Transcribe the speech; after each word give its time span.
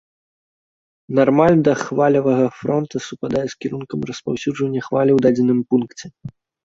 Нармаль 1.17 1.59
да 1.67 1.73
хвалевага 1.81 2.47
фронта 2.61 3.01
супадае 3.09 3.43
з 3.55 3.59
кірункам 3.67 3.99
распаўсюджвання 4.11 4.81
хвалі 4.87 5.11
ў 5.17 5.27
дадзеным 5.27 5.59
пункце. 5.73 6.05